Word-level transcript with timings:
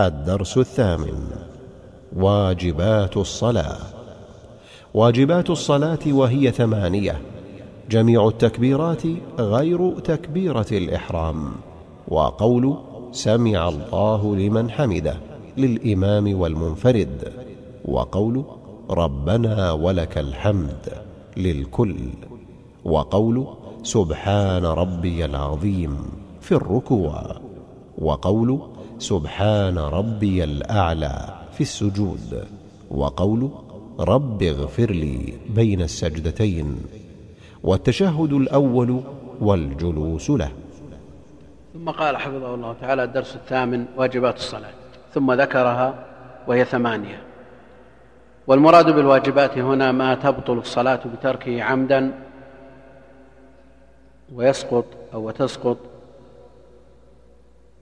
الدرس 0.00 0.58
الثامن. 0.58 1.30
واجبات 2.16 3.16
الصلاة. 3.16 3.78
واجبات 4.94 5.50
الصلاة 5.50 5.98
وهي 6.06 6.50
ثمانية. 6.50 7.20
جميع 7.90 8.28
التكبيرات 8.28 9.02
غير 9.38 9.98
تكبيرة 9.98 10.66
الإحرام. 10.72 11.52
وقول 12.08 12.76
سمع 13.12 13.68
الله 13.68 14.36
لمن 14.36 14.70
حمده 14.70 15.16
للإمام 15.56 16.40
والمنفرد. 16.40 17.32
وقول 17.84 18.44
ربنا 18.90 19.72
ولك 19.72 20.18
الحمد 20.18 20.92
للكل. 21.36 21.96
وقول 22.84 23.46
سبحان 23.82 24.64
ربي 24.64 25.24
العظيم 25.24 25.96
في 26.40 26.52
الركوع. 26.52 27.36
وقول 27.98 28.60
سبحان 28.98 29.78
ربي 29.78 30.44
الأعلى 30.44 31.28
في 31.52 31.60
السجود 31.60 32.46
وقول 32.90 33.50
رب 34.00 34.42
اغفر 34.42 34.90
لي 34.90 35.34
بين 35.48 35.82
السجدتين 35.82 36.76
والتشهد 37.62 38.32
الأول 38.32 39.00
والجلوس 39.40 40.30
له. 40.30 40.50
ثم 41.74 41.90
قال 41.90 42.16
حفظه 42.16 42.54
الله 42.54 42.72
تعالى 42.80 43.04
الدرس 43.04 43.36
الثامن 43.36 43.84
واجبات 43.96 44.36
الصلاة 44.36 44.72
ثم 45.14 45.32
ذكرها 45.32 45.94
وهي 46.46 46.64
ثمانية. 46.64 47.22
والمراد 48.46 48.90
بالواجبات 48.90 49.58
هنا 49.58 49.92
ما 49.92 50.14
تبطل 50.14 50.58
الصلاة 50.58 51.00
بتركه 51.14 51.62
عمدا 51.62 52.12
ويسقط 54.34 54.84
أو 55.14 55.28
وتسقط 55.28 55.76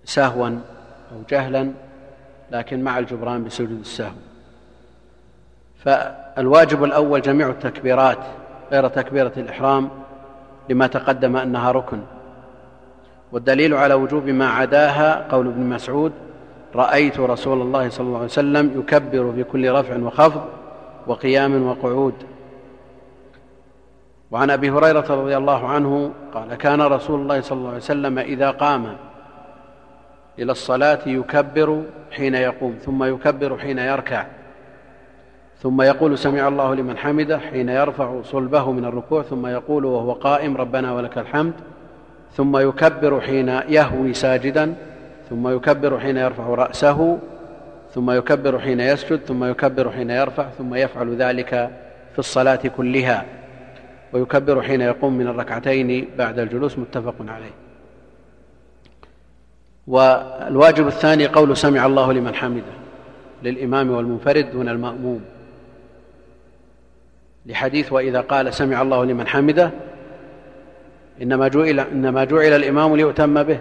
سهوا 0.04 0.60
أو 1.14 1.20
جهلا 1.30 1.72
لكن 2.50 2.84
مع 2.84 2.98
الجبران 2.98 3.44
بسجود 3.44 3.80
السهو 3.80 4.12
فالواجب 5.84 6.84
الأول 6.84 7.22
جميع 7.22 7.48
التكبيرات 7.48 8.18
غير 8.72 8.88
تكبيرة 8.88 9.32
الإحرام 9.36 9.90
لما 10.68 10.86
تقدم 10.86 11.36
أنها 11.36 11.70
ركن. 11.70 12.00
والدليل 13.32 13.74
على 13.74 13.94
وجوب 13.94 14.26
ما 14.26 14.48
عداها 14.48 15.26
قول 15.30 15.46
ابن 15.46 15.60
مسعود 15.60 16.12
رأيت 16.74 17.20
رسول 17.20 17.62
الله 17.62 17.88
صلى 17.88 18.06
الله 18.06 18.16
عليه 18.16 18.28
وسلم 18.28 18.80
يكبر 18.80 19.32
في 19.32 19.44
كل 19.44 19.72
رفع 19.72 19.96
وخفض 19.96 20.44
وقيام 21.06 21.66
وقعود. 21.66 22.14
وعن 24.30 24.50
أبي 24.50 24.70
هريرة 24.70 25.06
رضي 25.10 25.36
الله 25.36 25.68
عنه 25.68 26.12
قال 26.34 26.54
كان 26.54 26.82
رسول 26.82 27.20
الله 27.20 27.40
صلى 27.40 27.58
الله 27.58 27.68
عليه 27.68 27.78
وسلم 27.78 28.18
إذا 28.18 28.50
قام 28.50 28.96
إلى 30.38 30.52
الصلاة 30.52 30.98
يكبر 31.06 31.82
حين 32.10 32.34
يقوم 32.34 32.74
ثم 32.84 33.04
يكبر 33.04 33.58
حين 33.58 33.78
يركع 33.78 34.26
ثم 35.62 35.82
يقول 35.82 36.18
سمع 36.18 36.48
الله 36.48 36.74
لمن 36.74 36.96
حمده 36.96 37.38
حين 37.38 37.68
يرفع 37.68 38.22
صلبه 38.22 38.72
من 38.72 38.84
الركوع 38.84 39.22
ثم 39.22 39.46
يقول 39.46 39.84
وهو 39.84 40.12
قائم 40.12 40.56
ربنا 40.56 40.92
ولك 40.92 41.18
الحمد 41.18 41.52
ثم 42.36 42.56
يكبر 42.56 43.20
حين 43.20 43.48
يهوي 43.48 44.14
ساجدا 44.14 44.74
ثم 45.30 45.48
يكبر 45.48 46.00
حين 46.00 46.16
يرفع 46.16 46.44
رأسه 46.44 47.18
ثم 47.94 48.10
يكبر 48.10 48.58
حين 48.58 48.80
يسجد 48.80 49.20
ثم 49.20 49.44
يكبر 49.44 49.90
حين 49.90 50.10
يرفع 50.10 50.48
ثم 50.58 50.74
يفعل 50.74 51.16
ذلك 51.16 51.70
في 52.12 52.18
الصلاة 52.18 52.60
كلها 52.76 53.24
ويكبر 54.12 54.62
حين 54.62 54.80
يقوم 54.80 55.18
من 55.18 55.26
الركعتين 55.26 56.08
بعد 56.18 56.38
الجلوس 56.38 56.78
متفق 56.78 57.14
عليه. 57.20 57.63
والواجب 59.86 60.86
الثاني 60.86 61.26
قول 61.26 61.56
سمع 61.56 61.86
الله 61.86 62.12
لمن 62.12 62.34
حمده 62.34 62.62
للإمام 63.42 63.90
والمنفرد 63.90 64.50
دون 64.50 64.68
المأموم. 64.68 65.24
لحديث 67.46 67.92
وإذا 67.92 68.20
قال 68.20 68.54
سمع 68.54 68.82
الله 68.82 69.04
لمن 69.04 69.26
حمده 69.26 69.70
إنما 71.22 71.48
جعل 71.48 71.80
إنما 71.80 72.24
جعل 72.24 72.52
الإمام 72.52 72.96
ليؤتم 72.96 73.42
به 73.42 73.58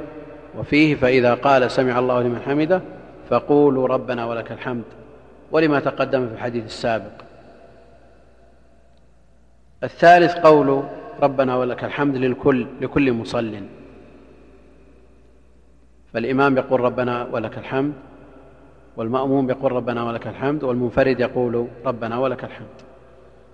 وفيه 0.59 0.95
فإذا 0.95 1.33
قال 1.33 1.72
سمع 1.72 2.00
الله 2.00 2.22
لمن 2.22 2.39
حمده 2.45 2.81
فقولوا 3.29 3.88
ربنا 3.88 4.25
ولك 4.25 4.51
الحمد 4.51 4.83
ولما 5.51 5.79
تقدم 5.79 6.28
في 6.28 6.33
الحديث 6.33 6.66
السابق. 6.66 7.12
الثالث 9.83 10.33
قول 10.33 10.83
ربنا 11.22 11.56
ولك 11.56 11.83
الحمد 11.83 12.16
للكل 12.16 12.67
لكل 12.81 13.13
مصل. 13.13 13.56
فالإمام 16.13 16.57
يقول 16.57 16.79
ربنا 16.79 17.28
ولك 17.31 17.57
الحمد 17.57 17.94
والمأموم 18.97 19.50
يقول 19.50 19.72
ربنا 19.72 20.03
ولك 20.03 20.28
الحمد 20.28 20.63
والمنفرد 20.63 21.19
يقول 21.19 21.68
ربنا 21.85 22.19
ولك 22.19 22.44
الحمد. 22.44 22.68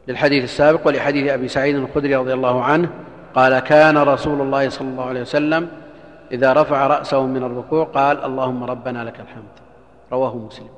للحديث 0.07 0.43
السابق 0.43 0.87
ولحديث 0.87 1.31
أبي 1.31 1.47
سعيد 1.47 1.75
الخدري 1.75 2.15
رضي 2.15 2.33
الله 2.33 2.63
عنه 2.63 2.89
قال 3.35 3.59
كان 3.59 3.97
رسول 3.97 4.41
الله 4.41 4.69
صلى 4.69 4.87
الله 4.87 5.05
عليه 5.05 5.21
وسلم 5.21 5.69
إذا 6.31 6.53
رفع 6.53 6.87
رأسه 6.87 7.25
من 7.25 7.43
الركوع 7.43 7.83
قال 7.83 8.23
اللهم 8.25 8.63
ربنا 8.63 9.03
لك 9.03 9.19
الحمد. 9.19 9.55
رواه 10.11 10.35
مسلم. 10.35 10.69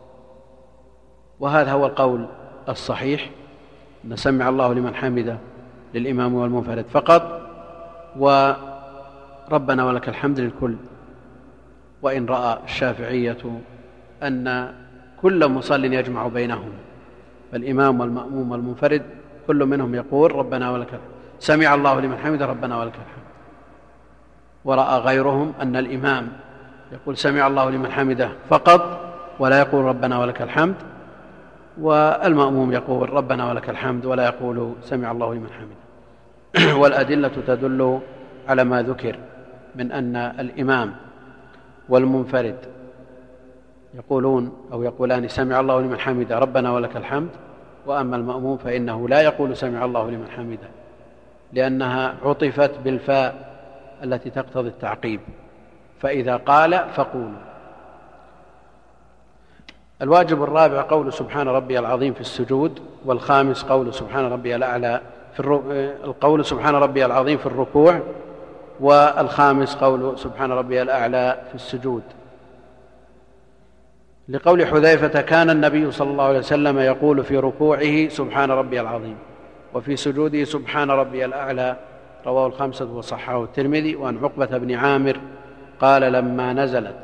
وهذا 1.40 1.72
هو 1.72 1.86
القول 1.86 2.26
الصحيح 2.70 3.30
أن 4.06 4.16
سمع 4.16 4.50
الله 4.50 4.74
لمن 4.74 4.96
حمده 4.96 5.38
للإمام 5.94 6.34
والمنفرد 6.34 6.86
فقط 6.92 7.42
وربنا 8.20 9.86
ولك 9.86 10.10
الحمد 10.10 10.40
للكل. 10.40 10.76
وإن 12.02 12.26
رأى 12.26 12.60
الشافعية 12.64 13.38
أن 14.24 14.74
كل 15.22 15.48
مصل 15.48 15.86
يجمع 15.86 16.28
بينهما 16.28 16.80
فالإمام 17.52 18.00
والمأموم 18.00 18.52
والمنفرد 18.52 19.02
كل 19.48 19.66
منهم 19.66 19.96
يقول 19.96 20.36
ربنا 20.36 20.72
ولك 20.72 20.88
الحمد 20.88 21.12
سمع 21.40 21.76
الله 21.76 22.00
لمن 22.02 22.18
حمده 22.18 22.46
ربنا 22.46 22.78
ولك 22.80 22.94
الحمد. 22.94 23.26
ورأى 24.66 25.00
غيرهم 25.00 25.54
أن 25.62 25.76
الإمام 25.76 26.28
يقول 26.92 27.18
سمع 27.18 27.48
الله 27.48 27.70
لمن 27.70 27.92
حمده 27.92 28.30
فقط 28.50 29.12
ولا 29.40 29.60
يقول 29.60 29.86
ربنا 29.86 30.20
ولك 30.20 30.42
الحمد 30.42 30.76
والمأموم 31.82 32.72
يقول 32.72 33.14
ربنا 33.14 33.50
ولك 33.50 33.70
الحمد 33.70 34.06
ولا 34.06 34.26
يقول 34.26 34.74
سمع 34.84 35.12
الله 35.12 35.34
لمن 35.34 35.50
حمده. 35.50 35.82
والأدلة 36.82 37.32
تدل 37.48 38.00
على 38.50 38.64
ما 38.64 38.82
ذكر 38.82 39.16
من 39.76 39.92
أن 39.92 40.16
الإمام 40.16 40.94
والمنفرد 41.92 42.58
يقولون 43.94 44.52
أو 44.74 44.84
يقولان 44.84 45.28
سمع 45.28 45.60
الله 45.60 45.82
لمن 45.82 46.00
حمده 46.00 46.40
ربنا 46.40 46.72
ولك 46.72 46.98
الحمد 46.98 47.30
وأما 47.86 48.16
المأموم 48.16 48.58
فإنه 48.58 49.08
لا 49.10 49.22
يقول 49.22 49.58
سمع 49.58 49.86
الله 49.86 50.10
لمن 50.12 50.28
حمده 50.30 50.70
لأنها 51.54 52.16
عطفت 52.26 52.72
بالفاء 52.84 53.52
التي 54.04 54.30
تقتضي 54.30 54.68
التعقيب. 54.68 55.20
فإذا 56.00 56.36
قال 56.38 56.86
فقولوا. 56.94 57.42
الواجب 60.02 60.44
الرابع 60.44 60.82
قول 60.82 61.14
سبحان 61.14 61.48
ربي 61.48 61.80
العظيم 61.80 62.14
في 62.14 62.22
السجود 62.22 62.80
والخامس 63.06 63.64
قول 63.64 63.94
سبحان 63.94 64.26
ربي 64.26 64.56
الأعلى 64.56 65.02
في 65.34 65.40
القول 66.04 66.46
سبحان 66.46 66.76
ربي 66.76 67.06
العظيم 67.06 67.38
في 67.38 67.46
الركوع 67.46 68.00
والخامس 68.82 69.76
قول 69.76 70.20
سبحان 70.20 70.52
ربي 70.52 70.82
الأعلى 70.82 71.42
في 71.50 71.56
السجود. 71.56 72.04
لقول 74.30 74.68
حذيفة 74.68 75.22
كان 75.22 75.50
النبي 75.50 75.92
صلى 75.92 76.12
الله 76.12 76.24
عليه 76.24 76.40
وسلم 76.40 76.80
يقول 76.80 77.24
في 77.24 77.38
ركوعه 77.38 78.10
سبحان 78.10 78.52
ربي 78.52 78.82
العظيم 78.82 79.18
وفي 79.74 79.96
سجوده 79.96 80.44
سبحان 80.44 80.92
ربي 80.92 81.26
الأعلى. 81.26 81.76
رواه 82.26 82.48
الخمسة 82.48 82.86
وصححه 82.86 83.44
الترمذي. 83.44 83.96
وعن 83.96 84.18
عقبة 84.18 84.58
بن 84.58 84.76
عامر 84.76 85.18
قال 85.80 86.02
لما 86.02 86.54
نزلت 86.54 86.96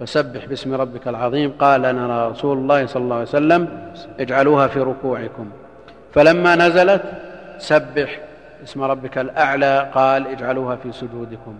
فسبح 0.00 0.44
باسم 0.46 0.74
ربك 0.74 1.08
العظيم. 1.08 1.52
قال 1.58 1.82
لنا 1.82 2.28
رسول 2.28 2.58
الله 2.58 2.86
صلى 2.86 3.02
الله 3.02 3.16
عليه 3.16 3.28
وسلم 3.28 3.92
اجعلوها 4.20 4.66
في 4.66 4.80
ركوعكم. 4.80 5.50
فلما 6.12 6.56
نزلت 6.56 7.02
سبح 7.58 8.20
اسم 8.64 8.82
ربك 8.82 9.18
الأعلى 9.18 9.90
قال 9.94 10.26
اجعلوها 10.26 10.76
في 10.76 10.92
سجودكم. 10.92 11.54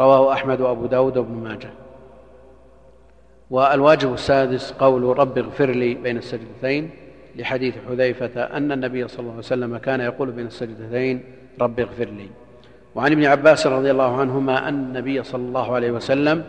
رواه 0.00 0.32
أحمد 0.32 0.60
وأبو 0.60 0.86
داود 0.86 1.16
وابن 1.16 1.34
ماجه. 1.34 1.70
والواجب 3.50 4.14
السادس 4.14 4.72
قول 4.72 5.18
رب 5.18 5.38
اغفر 5.38 5.70
لي 5.70 5.94
بين 5.94 6.16
السجدتين 6.16 6.90
لحديث 7.36 7.74
حذيفة 7.88 8.42
أن 8.42 8.72
النبي 8.72 9.08
صلى 9.08 9.20
الله 9.20 9.30
عليه 9.30 9.38
وسلم 9.38 9.76
كان 9.76 10.00
يقول 10.00 10.30
بين 10.30 10.46
السجدتين 10.46 11.24
رب 11.60 11.80
اغفر 11.80 12.04
لي. 12.04 12.28
وعن 12.94 13.12
ابن 13.12 13.24
عباس 13.24 13.66
رضي 13.66 13.90
الله 13.90 14.20
عنهما 14.20 14.68
أن 14.68 14.74
النبي 14.74 15.22
صلى 15.22 15.42
الله 15.42 15.74
عليه 15.74 15.90
وسلم 15.90 16.44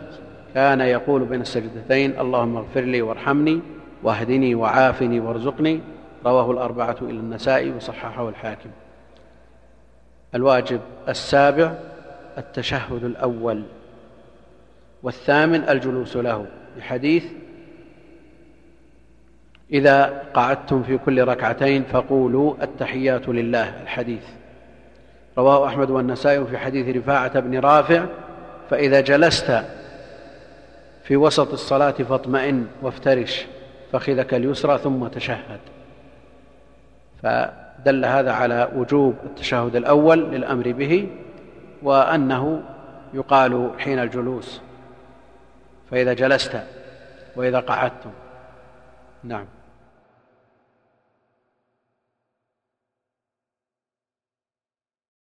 كان 0.54 0.80
يقول 0.80 1.24
بين 1.24 1.40
السجدتين 1.40 2.20
اللهم 2.20 2.56
اغفر 2.56 2.80
لي 2.80 3.02
وارحمني 3.02 3.60
واهدني 4.02 4.54
وعافني 4.54 5.20
وارزقني. 5.20 5.80
رواه 6.26 6.50
الأربعة 6.50 6.96
إلى 7.02 7.10
النسائي 7.10 7.70
وصححه 7.70 8.28
الحاكم. 8.28 8.70
الواجب 10.34 10.80
السابع 11.08 11.74
التشهد 12.38 13.04
الأول 13.04 13.62
والثامن 15.02 15.68
الجلوس 15.68 16.16
له 16.16 16.46
بحديث 16.78 17.24
إذا 19.72 20.22
قعدتم 20.34 20.82
في 20.82 20.98
كل 20.98 21.24
ركعتين 21.24 21.84
فقولوا 21.84 22.54
التحيات 22.62 23.28
لله 23.28 23.82
الحديث. 23.82 24.22
رواه 25.38 25.66
أحمد 25.66 25.90
والنسائي 25.90 26.44
في 26.44 26.58
حديث 26.58 26.96
رفاعة 26.96 27.40
بن 27.40 27.58
رافع 27.58 28.06
فإذا 28.70 29.00
جلست 29.00 29.62
في 31.04 31.16
وسط 31.16 31.52
الصلاة 31.52 31.90
فاطمئن 31.90 32.66
وافترش 32.82 33.46
فخذك 33.92 34.34
اليسرى 34.34 34.78
ثم 34.78 35.06
تشهد. 35.06 35.60
فدل 37.22 38.04
هذا 38.04 38.32
على 38.32 38.68
وجوب 38.76 39.14
التشهد 39.24 39.76
الأول 39.76 40.18
للأمر 40.18 40.72
به 40.72 41.08
وأنه 41.82 42.62
يقال 43.14 43.70
حين 43.78 43.98
الجلوس 43.98 44.60
فإذا 45.90 46.12
جلست 46.12 46.60
وإذا 47.36 47.60
قعدتم 47.60 48.10
نعم. 49.24 49.46